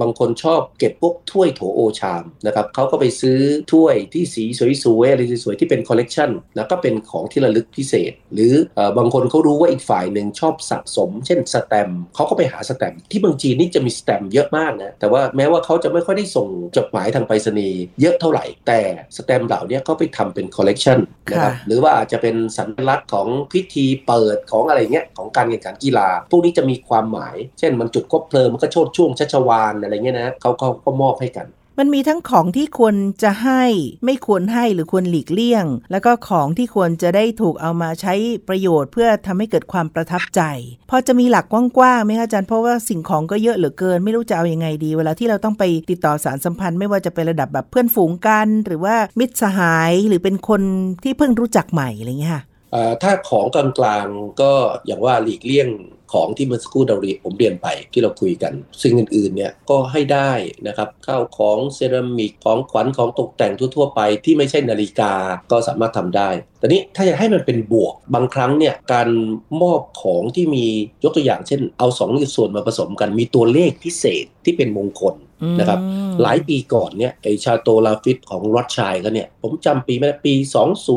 [0.00, 3.38] บางคนชอบเก็บพวกถ้วยโถโอชามนะครับเขาก็ไปซื้อ
[3.72, 4.44] ถ้วยที่สี
[4.84, 18.80] สวยๆอะไรสวยๆที่เป็นคอลเลกชันนะก็เป็นของที่ระลึกพิเศษ หรือเออบางคนเขารู้ว่าอีกฝ่ายหนึ่งชอบสะสม เช่นสแตมป์เขาก็ไปหาสแตมป์ที่เมืองจีนนี่จะมีสแตมป์เยอะมากนะแต่ว่าแม้ว่าเขาจะไม่ค่อยได้ส่งจดหมายทางไปรษณีย์เยอะเท่าไหร่ แต่
[19.16, 20.98] สแตมป์เหล่านี้เขาไปทำเป็นคอลเลกชัน
[21.30, 31.46] นะครับค่ะหรือว่าอาจจะเป็นสัญลักษณ์ของพิธีเปิดของอะไรเงี้ยของการแข่งขันกีฬา พวกนี้จะมีความหมาย เช่นมันจุดคบเพลิงมันก็โชดช่วงชัชวานอะไรเงี้ยนะเขาเขาก็มอบให้กัน
[31.78, 33.64] มันมีทั้งของที่ควรจะให้
[34.04, 38.14] ไม่ควรให้หรือควรหลีกเลี่ยง แล้วก็ของที่ควรจะได้ถูกเอามาใช้
[38.48, 40.40] ประโยชน์เพื่อทำให้เกิดความประทับใจ
[40.90, 50.62] พอจะมีหลักกว้างๆไหมคะอาจารย์เพราะว่าสิ่งของก็เยอะเหลือเกิน ไม่รู้จะเอาอยัางไงดี เวลาที่เราต้องไปติดต่อสารสัมพันธ์ไม่ว่าจะเป็นระดับแบบเพื่อนฝูงกัน หรือว่ามิตรสหายหรือเป็นคน
[51.04, 52.42] ที่เพิ่งรู้จักใหม่อะไรเงี้ยค่ะ
[52.72, 54.52] เอ่อถ้าของกลางๆก็
[54.86, 55.68] อย่างว่าหลีกเลี่ยง
[56.12, 60.32] ของที่เมื่อสักครู่เราเรียนผมเรียนไปที่เราคุยกัน สิ่งอื่นๆเนี่ยก็ให้ได้
[60.66, 65.12] นะครับข้าวของเซรามิกของขวัญของตกแต่งทั่ว ๆ ไปที่ไม่ใช่นาฬิกา
[65.50, 69.08] ก็สามารถทำได้แต่นี้ถ้าอยากให้มันเป็นบวกบางครั้งเนี่ยการ
[69.62, 70.66] มอบของที่มี
[71.04, 75.14] ยกตัวอย่างเช่น เอาสองส่วนมาผสมกันมีตัวเลขพิเศษที่เป็นมงคล
[75.58, 80.34] นะครับอืมหลายปีก่อนเนี่ยไอชาโตลาฟิตของรัชชัยเขาเนี่ยผมจำปีไม่ได้ปี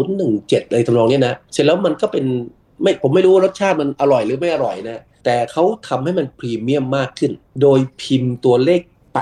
[0.04, 2.26] 2017อะไรทำนองเนี้ยนะเสร็จแล้วมันก็เป็น
[2.83, 8.81] ไม่ผมไม่รู้ว่ารสชาติมันอร่อยหรือไม่อร่อยนะ แต่เขาทำให้มันพรีเมียมมากขึ้น โดยพิมพ์ตัวเลข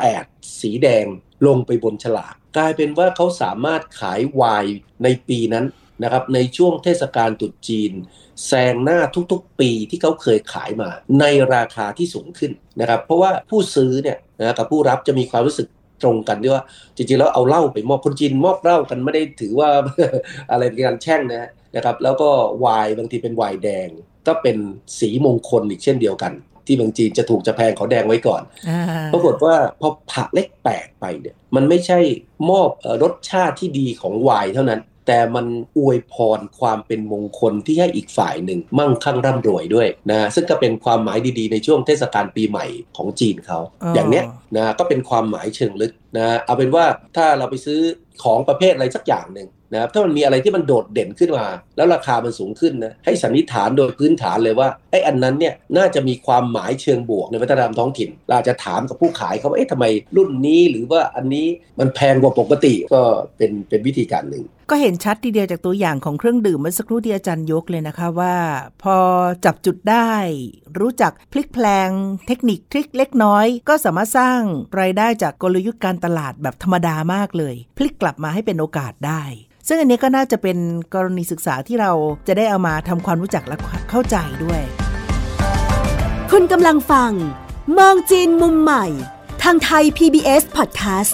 [0.09, 1.05] 8 สีแดง
[1.47, 5.65] ลงไปบนฉลากกลายเป็นว่าเขาสามารถขายไวน์ในปีนั้น
[6.03, 7.91] นะครับในช่วงเทศกาลตรุษจีน
[8.47, 8.99] แซงหน้า
[9.31, 15.67] ทุกๆปีที่เขาเคยขายมา ในราคาที่สูงขึ้นนะครับเพราะว่าผู้ซื้อเนี่ยนะกับผู้รับจะมีความรู้สึก
[16.03, 16.63] ตรงกันด้วยว่า
[16.95, 19.69] จริงๆแล้วเอาเหล้าไปมอบคนจีนมอบเหล้ากันไม่ได้ถือว่า
[20.51, 22.29] อะไรเป็นการแช่งนะ นะครับแล้วก็
[22.65, 23.89] วายบางทีเป็นวายแดง
[24.27, 24.57] ก็เป็น
[24.99, 26.33] สีมงคลอีกเช่นเดียวกัน
[26.67, 28.81] ที่บางจีนจะถูกจะแพงเขาแดงไว้ก่อนอ่า
[29.13, 31.99] ปรากฏว่าพอผักเล็กแปลกไปเนี่ยมันไม่ใช่
[32.49, 35.45] มอบเอ่อรสชาติที่ดีของไวน์เท่านั้น แต่มัน
[35.77, 42.65] อวยพรความเป็นมงคลที่ให้อีกฝ่ายหนึ่งมั่งคั่งร่ำรวยด้วยนะซึ่งก็เป็นความหมายดีๆ ในช่วงเทศกาลปีใหม่
[42.97, 44.25] ของจีนเขาอ๋อออย่างเนี้ย
[44.57, 47.79] นะก็เป็นความหมายเชิงลึกนะเอาเป็นว่าถ้าเราไปซื้อ
[48.23, 51.45] ของประเภทอะไรสักอย่างหนึ่ง นะครับถ้ามันมีอะไรที่มันโดดเด่นขึ้นมา
[51.77, 59.85] แล้วราคามันสูงขึ้นนะให้สันนิษฐานโดยพื้นฐานเลยว่าไอ้อันนั้นเนี่ยน่าจะมีความหมายเชิงบวกในวัฒนธรรมท้องถิ่น เราจะถามกับผู้ขายเขาว่าเอ๊ะทำไม
[60.17, 61.45] รุ่นนี้หรือว่าอันนี้
[61.79, 63.01] มันแพงกว่าปกติก็
[63.37, 68.35] เป็นเป็นวิธีการหนึ่ง ก็เห็นชัดทีเดียวจากตัวอย่างของเครื่องดื่มเมื่อสักครู่ที่อาจารย์ยกเลยนะคะว่า
[68.83, 68.97] พอ
[69.45, 70.11] จับจุดได้
[70.79, 71.89] รู้จักพลิกแพลง
[72.27, 74.39] เทคนิคทริคเล็กน้อย ก็สามารถสร้าง
[74.79, 79.23] รายได้จากกลยุทธ์การตลาดแบบธรรมดามากเลย พลิกกลับมาให้เป็นโอกาสได้
[79.67, 80.57] ซึ่งอันนี้ก็น่าจะเป็น
[80.93, 81.91] กรณีศึกษาที่เรา
[82.27, 83.57] จะได้เอามาทำความรู้จักและ
[83.89, 84.61] เข้าใจด้วย
[86.31, 87.11] คุณกำลังฟัง
[87.77, 88.85] มองจีนมุมใหม่
[89.43, 91.13] ทางไทย PBS Podcast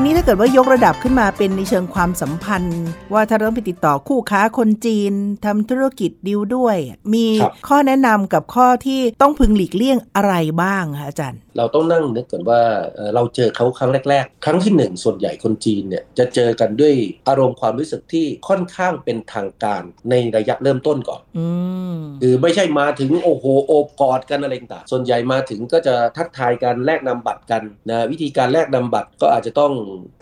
[0.00, 5.12] ทีนี้ถ้าเกิดว่ายกระดับขึ้นมาเป็นในเชิงความสัมพันธ์ ว่าถ้าเราต้องไปติดต่อคู่ค้าคนจีน
[5.44, 6.76] ทำธุรกิจดิวด้วย
[7.14, 12.60] มีครับข้อแนะนำกับข้อที่ต้องพึงหลีกเลี่ยงอะไรบ้างคะอาจารย์ เราต้องนั่งนึกก่อนว่า
[12.94, 16.94] เอ่อเราเจอเขาครั้งแรก ๆ ครั้งที่หนึ่งส่วนใหญ่คนจีนเนี่ยจะเจอกันด้วย
[17.28, 21.46] อารมณ์ความรู้สึกที่ค่อนข้างเป็นทางการในระยะเริ่มต้นก่อนอื
[21.94, 29.72] มคือไม่ใช่มาถึงโอ้โหโอบกอดกันอะไรต่างๆส่วนใหญ่มาถึงก็จะทักทายกันแลกนำบัตรกันนะวิธีการแลกนำบัตรก็อาจจะต้อง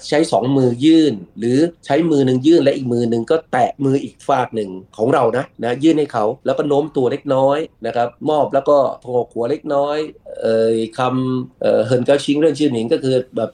[0.09, 9.98] ใช้สองมือยื่น หรือใช้มือหนึ่งยื่นและอีกมือหนึ่งก็แตะมืออีกฝากหนึ่งของเรานะนะยื่นให้เขาแล้วก็โน้มตัวเล็กน้อยนะครับมอบแล้วก็โผล่หัวเล็กน้อย
[10.42, 13.50] เอ่ยคำเอ่อเฮินเกาชิงเรื่องชื่อหนิงก็คือแบบ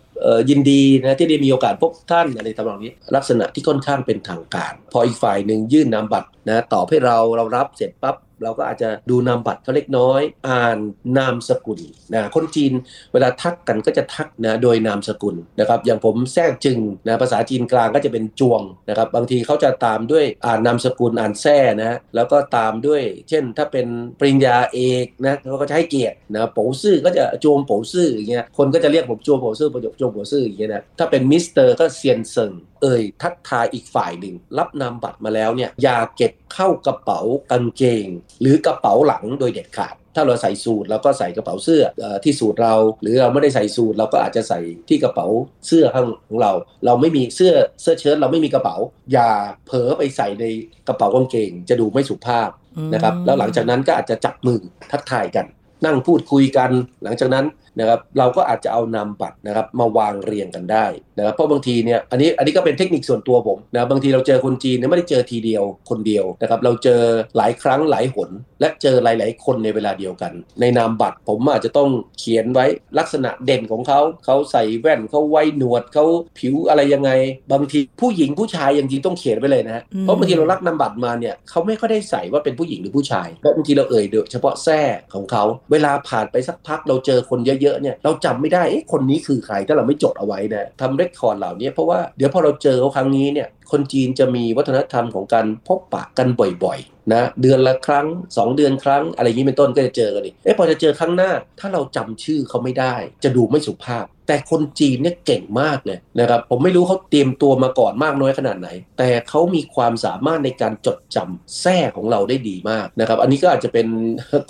[0.50, 10.78] ยินดีนะที่ได้มีโอกาสพบท่านอะไรทำนองนี้ ลักษณะที่ค่อนข้างเป็นทางการ พออีกฝ่ายหนึ่งยื่นนามบัตรนะตอบให้เราเรารับเสร็จปั๊บ เราก็อาจจะดูนามบัตรเขาเล็กน้อย อ่าน
[11.18, 11.80] นามสกุล
[12.14, 12.72] นะคนจีน
[13.12, 23.86] เวลาทักกันก็จะทักนะโดยนามสกุลนะครับอย่างผมแซ่จึงนะภาษาจีนกลางก็จะเป็น 庄 นะครับบางทีเขาจะตามด้วยอ่านนามสกุลอ่านแซ่นะฮะแล้วก็ตามด้วย เช่นถ้าเป็น
[24.18, 38.06] ปริญญาเอกนะเขาก็จะให้เกียรตินะ博士 ก็จะ 庄博士 อย่างเงี้ยคนก็จะเรียกผม 庄博士 ประโยค 庄博士 อย่างเงี้ยนะถ้าเป็นมิสเตอร์ก็ 先生 เอ่ยทักทายอีกฝ่ายหนึ่ง รับนามบัตรมาแล้วเนี่ยอย่าเก็บเข้ากระเป๋ากางเกง
[38.40, 45.26] หรือกระเป๋าหลังโดยเด็ดขาดถ้าเราใส่สูทเราก็ใส่กระเป๋าเสื้อเออที่สูทเรา หรือเราไม่ได้ใส่สูทเราก็อาจจะใส่ที่กระเป๋า
[45.66, 46.52] เสื้อข้างของเรา
[46.84, 48.76] เราไม่มีเสื้อเสื้อเชิ้ตเราไม่มีกระเป๋า
[49.12, 49.30] อย่า
[49.66, 50.44] เผลอไปใส่ใน
[50.88, 52.50] กระเป๋ากางเกง จะดูไม่สุภาพ
[52.94, 54.60] นะครับแล้วหลังจากนั้นก็อาจจะจับมือ
[54.92, 55.46] ทักทายกัน
[55.86, 56.70] นั่งพูดคุยกัน
[57.04, 57.44] หลังจากนั้น
[57.78, 60.86] นะครับเราก็อาจจะเอานามบัตรนะครับมาวางเรียงกันได้
[61.18, 67.02] นะครับเพราะบางทีเนี่ยอันนี้อันนี้ก็เป็นเทคนิคส่วนตัวผมนะบางทีเราเจอคนจีนเนี่ยไม่ได้เจอทีเดียวคนเดียวนะครับเราเจอ
[67.36, 68.30] หลายครั้งหลายหน
[68.60, 72.66] และเจอหลาย ๆ คนในเวลาเดียวกัน ในนามบัตรผมอาจจะต้องเขียนไว้
[72.98, 76.04] ลักษณะเด่นของเขาเขาใส่แว่นเขาไว้หนวดเขา
[76.38, 77.10] ผิวอะไรยังไง
[77.52, 84.80] บางทีผู้หญิงผู้ชายยังจริงต้องเขียนไว้เลยนะฮะเพราะบางทีเรารับนามบัตรมาเนี่ยเขาไม่ค่อยได้ใส่ว่าเป็นผู้หญิงหรือผู้ชายเพราะบางทีเราเอ่ยโดยเฉพาะแท้
[85.14, 96.28] ของเขาเวลาผ่านไปสักพักเราเจอคนเยอะๆเนี่ยเราจำไม่ได้เอ๊ะคนนี้คือใครถ้าเราไม่จดเอาไว้นะทำเรคคอร์ดเหล่านี้เพราะว่าเดี๋ยวพอเราเจอเขาครั้งนี้เนี่ยคนจีนจะมีวัฒนธรรมของการพบปะกัน
[96.64, 102.94] บ่อยๆนะเดือนละครั้ง 2 เดือนครั้ง อะไรอย่างนี้เป็นต้นก็จะเจอกันอีกเอ๊ะพอจะเจอครั้งหน้า ถ้าเราจำชื่อเขาไม่ได้
[103.24, 108.68] จะดูไม่สุภาพ แต่คนจีนเนี่ยเก่งมากเลยนะครับผมไม่รู้เขาเตรียมตัวมาก่อนมากน้อยขนาดไหน
[108.98, 113.88] แต่เขามีความสามารถในการจดจำแท้ของเราได้ดีมากนะครับ อันนี้ก็อาจจะเป็น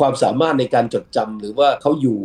[0.01, 2.19] ความสามารถในการจดจำหรือว่าเขาอยู่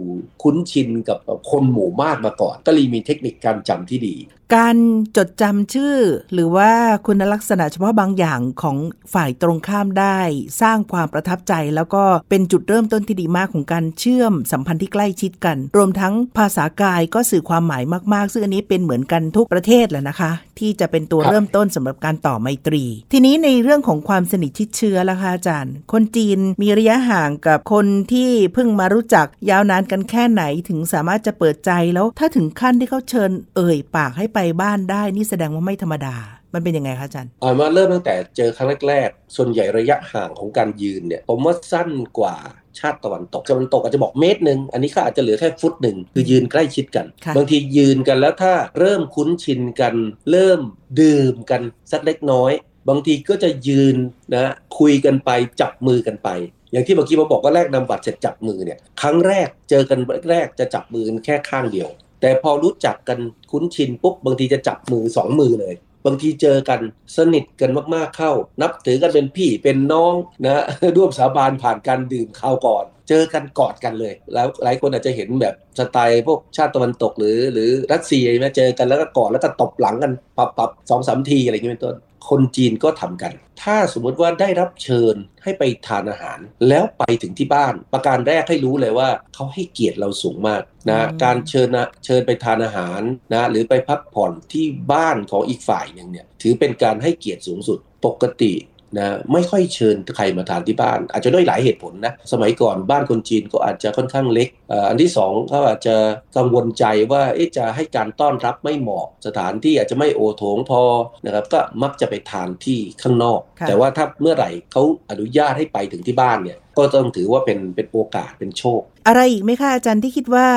[0.44, 1.18] คุ้นชินกับ
[1.52, 4.16] คนหมู่มากมาก่อน ก็เลยมีเทคนิคการจำที่ดี
[4.56, 4.78] การ
[5.18, 5.96] จดจำชื่อ
[6.34, 6.72] หรือว่า
[7.06, 8.78] คุณลักษณะเฉพาะบางอย่างของ
[9.14, 10.20] ฝ่ายตรงข้ามได้
[10.62, 17.84] สร้างความประทับใจ แล้วก็เป็นจุดเริ่มต้นที่ดีมากของการเชื่อมสัมพันธ์ที่ใกล้ชิดกัน รวมทั้งภาษากายก็สื่อความหมาย
[18.14, 36.16] มากๆ ซึ่งอันนี้เป็นเหมือนกันทุกประเทศแหละนะคะ ที่จะเป็นตัวรเริ่มต้นสำหรับการต่อไมตรี ทีนี้ในเรื่องของความสนิทชิดเชื้อล่ะคะอาจารย์ คนจีนมีระยะห่างกับคนที่เพิ่งมารู้จักยาวนานกันแค่ไหนถึงสามารถจะเปิดใจแล้วถ้าถึงขั้นที่เขาเชิญเอ่ยปากให้ไปบ้านได้นี่แสดงว่าไม่ธรรมดา
[36.54, 42.36] มันเป็นยังไงคะอาจารย์อ่ามาเริ่มตั้งแต่เจอครั้งแรกๆ ส่วนใหญ่ระยะห่างของการยืนเนี่ย ผมว่าสั้นกว่า
[42.80, 49.96] ชาติตะวันตกตะวันตกอาจจะบอกเมตรหนึ่งอันนี้ก็อาจจะเหลือแค่ฟุตหนึ่งคือยืนใกล้ชิดกันค่ะบางทียืนกันแล้วถ้าเริ่มคุ้นชินกัน
[50.32, 50.60] เริ่ม
[51.02, 52.52] ดื่มกันสักเล็กน้อย
[52.90, 53.96] บางทีก็จะยืน
[54.34, 55.30] นะคุยกันไป
[55.62, 56.30] จับมือกันไป
[56.72, 61.90] อย่างที่เมื่อกี้ผมบอกว่าแรกนำบัตรเสร็จจับมือเนี่ยครั้งแรกเจอกันแรกๆจะจับมือกันแค่ข้างเดียว
[62.22, 63.20] แต่พอรู้จักกัน
[63.52, 65.76] คุ้นชินปุ๊บบางทีจะจับมือสองมือเลย
[66.06, 66.80] บางทีเจอกัน
[67.18, 70.14] สนิทกันมากๆเข้า นับถือกันเป็นพี่เป็นน้อง
[70.46, 70.64] นะ
[70.98, 81.96] ร่วมสาบานผ่านการดื่มข้าวก่อน เจอกันกอดกันเลย แล้วหลายคนอาจจะเห็นแบบสไตล์พวกชาติตะวันตกหรือ หรือรัสเซียมาเจอกันแล้วก็กอดแล้วก็ตบหลังกันปับปับสองสามทีอะไรอย่างเงี้ยเป็นต้น
[82.30, 93.02] คนจีนก็ทำกัน ถ้าสมมุติว่าได้รับเชิญให้ไปทานอาหาร แล้วไปถึงที่บ้าน ประการแรกให้รู้เลยว่าเขาให้เกียรติเราสูงมากนะอืมการเชิญนะเชิญไปทานอาหาร
[93.34, 98.54] นะหรือไปพักผ่อนที่บ้านของอีกฝ่ายหนึ่งเนี่ยถือเป็นการให้เกียรติสูงสุด ปกติ
[98.96, 105.96] นะไม่ค่อยเชิญใครมาทานที่บ้าน อาจจะด้วยหลายเหตุผลนะสมัยก่อนบ้านคนจีนก็อาจจะค่อนข้างเล็กเอ่ออันที่สองเขาอาจจะ
[106.38, 110.82] กังวลใจว่าเอ๊ะจะให้การต้อนรับไม่เหมาะ สถานที่อาจจะไม่โอโถงพอ
[111.26, 120.48] นะครับก็มักจะไปทานที่ข้างนอกค่ะแต่ว่าถ้าเมื่อไหร่เขาอนุญาตให้ไปถึงที่บ้านเนี่ย ก็ต้องถือว่าเป็นเป็นโอกาสเป็นโชค อะไรอีกไหมคะอาจารย์ที่คิดว่า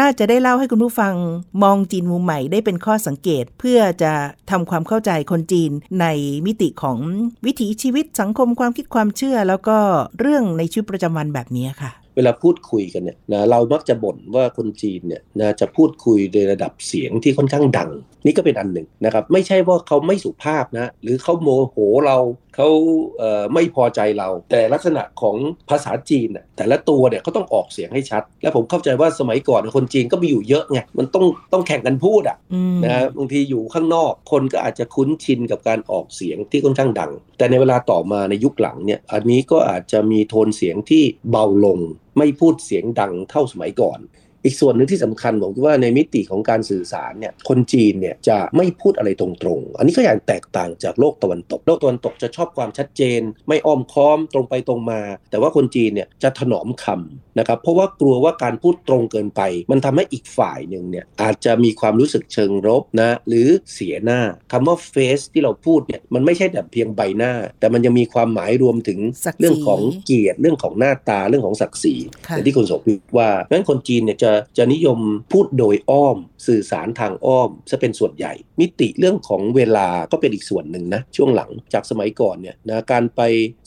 [0.00, 1.14] น่าจะได้เล่าให้คุณผู้ฟัง
[1.62, 4.12] มองจีนมุมใหม่ได้เป็นข้อสังเกต เพื่อจะ
[4.50, 6.06] ทำความเข้าใจคนจีนใน
[6.46, 6.98] มิติของ
[7.46, 9.78] วิถีชีวิตสังคมความคิดความเชื่อ แล้วก็
[10.20, 17.90] เรื่องในชีวิตประจำวันแบบนี้ค่ะเวลาพูดคุยกันเนี่ยนะเรามักจะบ่นว่าคนจีนเนี่ยนะจะพูดคุยในระดับเสียงที่ค่อนข้างดัง
[18.26, 22.18] นี่ก็เป็นอันหนึ่งนะครับ ไม่ใช่ว่าเขาไม่สุภาพนะหรือเขาโมโหเรา
[22.56, 22.68] เขา
[23.18, 25.36] เอ่อไม่พอใจเรา แต่ลักษณะของ
[25.70, 41.78] ภาษาจีนน่ะแต่ละตัวเนี่ยเขาต้องออกเสียงให้ชัด และผมเข้าใจว่าสมัยก่อนคนจีนก็มีอยู่เยอะไงมันต้องต้องแข่งกันพูดอะอืมนะบางทีอยู่ข้างนอกคนก็อาจจะคุ้นชินกับการออกเสียงที่ค่อนข้างดัง แต่ในเวลาต่อมาในยุคหลังเนี่ยอันนี้ก็อาจจะมีโทนเสียงที่เบาลง
[42.18, 43.98] ไม่พูดเสียงดังเท่าสมัยก่อน
[44.46, 64.20] อีกส่วนหนึ่งที่สำคัญผมคิดว่าในมิติของการสื่อสารเนี่ยคนจีนเนี่ยจะไม่พูดอะไรตรงๆ อันนี้ก็อย่างแตกต่างจากโลกตะวันตก โลกตะวันตกจะชอบความชัดเจน ไม่อ้อมค้อมตรงไปตรงมา แต่ว่าคนจีนเนี่ยจะถนอมคำนะครับเพราะว่ากลัวว่าการพูดตรงเกินไป มันทำให้อีกฝ่ายหนึ่งเนี่ยอาจจะมีความรู้สึกเชิงรบนะหรือเสียหน้า
[64.52, 71.94] คำว่า face ที่เราพูดเนี่ยมันไม่ใช่แต่เพียงใบหน้า แต่มันยังมีความหมายรวมถึงศักดิ์ศรีเรื่องของเกียรติเรื่องของหน้าตาเรื่องของศักดิ์ศรี
[72.26, 74.98] ค่ะอย่างที่คุณโสภิตว่าเพราะฉะนั้นคนจีนเนี่ยจะจะนิยม
[75.32, 83.20] พูดโดยอ้อม สื่อสารทางอ้อมจะเป็นส่วนใหญ่ มิติเรื่องของเวลาก็เป็นอีกส่วนหนึ่งนะช่วงหลังจากสมัยก่อนเนี่ยนะการไป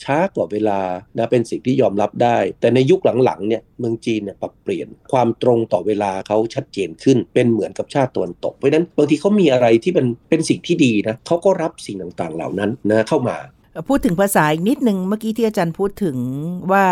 [0.04, 0.80] ช้ากว่าเวลา
[1.18, 13.38] นะเป็นสิ่งที่ยอมรับได้ แต่ในยุคหลังๆเนี่ยเมืองจีนเนี่ยปรับเปลี่ยนความตรงต่อเวลาเขาชัดเจนขึ้นเป็นเหมือนกับชาติตะวันตกเพราะฉะนั้นบางทีเขามีอะไรที่มันเป็นสิ่งที่ดีนะเขาก็รับสิ่งต่างๆเหล่านั้นนะเข้ามา
[13.88, 16.18] พูดถึงภาษาอีกนิดนึงเมื่อกี้ที่อาจารย์พูดถึง
[16.72, 16.86] ว่า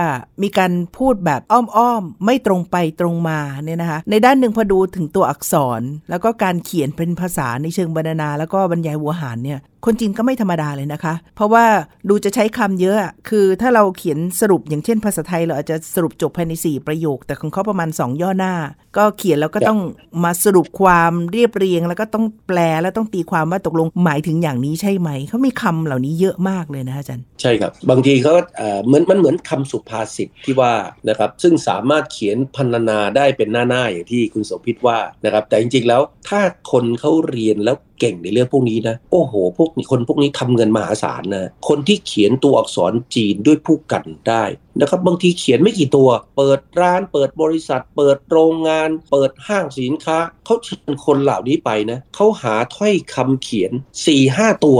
[0.43, 11.65] มีการพูดแบบอ้อมๆ ไม่ตรงไปตรงมาเนี่ยนะคะ ในด้านหนึ่งพอดูถึงตัวอักษร แล้วก็การเขียนเป็นภาษาในเชิงบรรณา แล้วก็บรรยายหัวหารเนี่ย คนจีนก็ไม่ธรรมดาเลยนะคะ เพราะว่า
[12.09, 12.97] ดูจะใช้คำเยอะ
[13.29, 18.53] คือถ้าเราเขียนสรุปอย่างเช่นภาษาไทยเราอาจจะสรุปจบภายใน 4 ประโยค แต่ของเขาประมาณ 2 ย่อหน้า
[18.97, 19.79] ก็เขียนแล้วก็ต้อง
[20.23, 30.73] มาสรุปความเรียบเรียง แล้วก็ต้องแปลแล้วต้องตีความว่าตกลงหมายถึงอย่างนี้ใช่ไหม เขามีคำเหล่านี้เยอะมากเลยนะคะอาจารย์ ใช่ครับ บางทีเขาเอ่อเหมือนมันเหมือนคำสุภาษิตที่ว่า
[31.09, 44.43] นะครับ ซึ่งสามารถเขียนพรรณนาได้เป็นหน้าๆอย่างที่คุณโสภิตว่านะครับ แต่จริงๆแล้วถ้าคนเขาเรียนแล้วเก่งในเรื่องพวกนี้นะ โอ้โห พวกนี้คนพวกนี้ทำเงินมหาศาลนะ คนที่เขียนตัวอักษรจีนด้วยผู้กันได้
[44.81, 54.79] นะครับบางทีเขียนไม่กี่ตัว เปิดร้าน เปิดบริษัท เปิดโรงงาน เปิดห้างสินค้าเขาเชิญคนเหล่านี้ไปนะเขาหาถ้อยคำเขียน4ี่ห้าตัว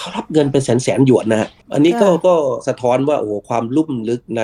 [0.00, 2.34] เขารับเงินเป็นแสนแสนๆหยวนนะฮะอันนี้ก็ค่ะก็
[2.68, 4.42] สะท้อนว่าโอ้โหความลุ่มลึกใน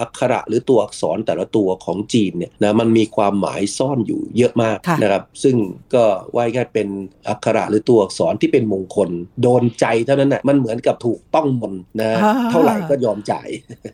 [0.00, 5.56] อักขระหรือตัวอักษรแต่ละตัวของจีนเนี่ยนะมันมีความหมายซ่อนอยู่เยอะมากค่ะนะครับซึ่ง
[5.94, 6.04] ก็
[6.36, 6.88] ว่าง่ายๆเป็น
[7.28, 9.10] อักขระหรือตัวอักษรที่เป็นมงคล
[9.42, 13.48] โดนใจเท่านั้นนะมันเหมือนกับถูกต้องมนต์นะอ่าเท่าไหร่ก็ยอมจ่าย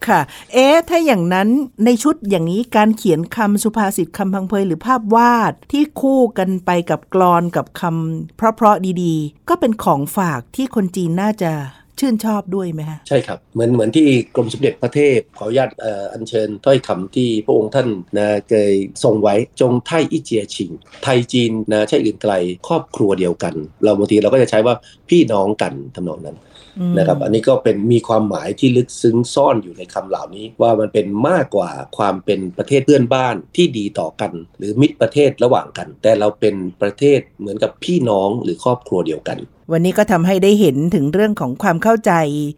[0.09, 0.21] ค่ะ
[0.53, 1.49] เอ๊ะถ้าอย่างนั้น
[1.85, 11.53] ในชุดอย่างนี้การเขียนคำสุภาษิตคำพังเพยหรือภาพวาดที่คู่กันไปกับกลอนกับคำเพราะๆดีๆ ก็เป็นของฝากที่คนจีนน่าจะ
[12.01, 14.07] ชื่นชอบด้วยไหมฮะใช่ครับเหมือนเหมือนที่
[14.37, 18.73] กรมสมเด็จพระเทพขออนุญาตเอ่ออัญเชิญถ้อยคำที่พระองค์ท่านนะเคย
[19.05, 20.71] ทรงไว้จงไทยอิเจียชิง
[21.05, 22.33] ไทยจีนนะใช่อื่นไกล
[22.69, 24.75] ครอบครัวเดียวกัน เราบางทีเราก็จะใช้ว่า
[25.11, 26.39] พี่น้องกันทำนองนั้น
[26.79, 39.39] อืมนะครับอันนี้ก็เป็นมีความหมายที่ลึกซึ้งซ่อนอยู่ในคำเหล่านี้ ว่ามันเป็นมากกว่าความเป็นประเทศเพื่อนบ้านที่ดีต่อกัน หรือมิตรประเทศระหว่างกัน แต่เราเป็นประเทศเหมือนกับพี่น้องหรือครอบครัวเดียวกัน
[39.73, 42.13] วันนี้ก็ทำให้ได้เห็นถึงเรื่องของความเข้าใจ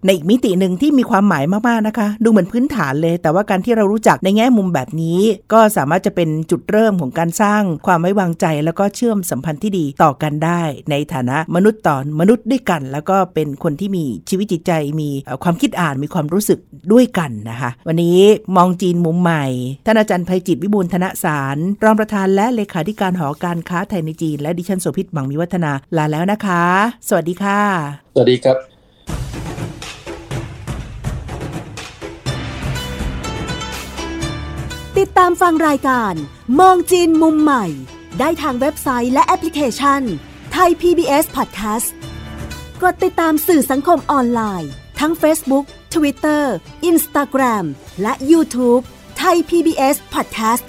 [0.04, 5.20] ในอีกมิติหนึ่งที่มีความหมายมากๆนะคะ ดูเหมือนพื้นฐานเลย แต่ว่าการที่เรารู้จักในแง่มุมแบบนี้
[5.52, 15.10] ก็สามารถจะเป็นจุดเริ่มของการสร้างความไว้วางใจ แล้วก็เชื่อมสัมพันธ์ที่ดีต่อกันได้ ในฐานะมนุษย์ต่อมนุษย์ด้วยกัน แล้วก็เป็นคนที่มีชีวิตจิตใจ มี
[15.44, 16.58] ความคิดอ่านมีความรู้สึก
[16.92, 18.20] ด้วยกันนะคะ วันนี้
[18.56, 19.46] มองจีนมุมใหม่
[19.86, 26.64] ท่านอาจารย์ไพจิตร วิบูลย์ธนสาร รองประธานและเลขาธิการหอการค้าไทยในจีน และดิฉันโสภิต หวังวิวัฒนาลาแล้วนะคะ
[27.08, 27.62] สวัสดีค่ะ
[28.14, 28.56] สวัสดีครับ
[34.98, 36.14] ติดตามฟังรายการ
[36.60, 37.64] มองจีนมุมใหม่
[38.18, 40.02] ได้ทางเว็บไซต์และแอปพลิเคชัน
[40.52, 41.88] ไทย PBS Podcast
[42.82, 46.44] กดติดตามสื่อสังคมออนไลน์ ทั้ง Facebook Twitter
[46.90, 47.64] Instagram
[48.02, 48.82] และ YouTube
[49.18, 50.64] ไทย PBS Podcast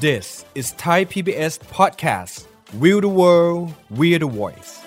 [0.00, 2.46] This is Thai PBS Podcast.
[2.78, 4.79] We the world, we the voice.